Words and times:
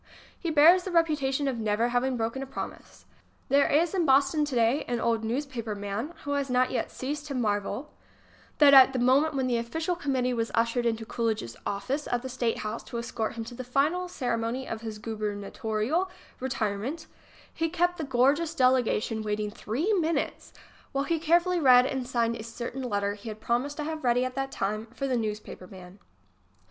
He 0.39 0.49
bears 0.49 0.81
the 0.81 0.91
reputation 0.91 1.47
of 1.47 1.59
never 1.59 1.89
having 1.89 2.17
broken 2.17 2.41
a 2.41 2.47
promise. 2.47 3.05
There 3.49 3.69
is 3.69 3.93
in 3.93 4.03
Boston 4.03 4.45
today 4.45 4.83
an 4.87 4.99
old 4.99 5.23
newspaper 5.23 5.75
man 5.75 6.15
who 6.23 6.31
has 6.31 6.49
not 6.49 6.71
yet 6.71 6.89
ceased 6.89 7.27
to 7.27 7.35
marvel 7.35 7.93
that 8.57 8.73
at 8.73 8.93
the 8.93 8.97
moment 8.97 9.35
when 9.35 9.45
the 9.45 9.57
official 9.59 9.95
committee 9.95 10.33
was 10.33 10.49
ushered 10.55 10.87
into 10.87 11.05
Coolidge's 11.05 11.55
office 11.67 12.07
at 12.07 12.23
the 12.23 12.29
State 12.29 12.57
House 12.57 12.81
to 12.85 12.97
escort 12.97 13.33
him 13.35 13.43
to 13.43 13.53
the 13.53 13.63
final 13.63 14.07
ceremony 14.07 14.67
of 14.67 14.81
his 14.81 14.97
gubernatorial 14.97 16.09
retire 16.39 16.79
ment, 16.79 17.05
he 17.53 17.69
kept 17.69 17.99
the 17.99 18.03
gorgeous 18.03 18.55
delegation 18.55 19.21
waiting 19.21 19.51
three 19.51 19.93
minutes 19.93 20.51
while 20.93 21.03
he 21.03 21.19
carefully 21.19 21.59
read 21.59 21.85
and 21.85 22.07
signed 22.07 22.35
a 22.35 22.43
certain 22.43 22.81
letter 22.81 23.13
he 23.13 23.29
had 23.29 23.39
promised 23.39 23.77
to 23.77 23.83
have 23.83 24.03
ready 24.03 24.25
at 24.25 24.33
that 24.33 24.51
time 24.51 24.87
for 24.87 25.05
the 25.05 25.15
newspaper 25.15 25.67
man. 25.67 25.99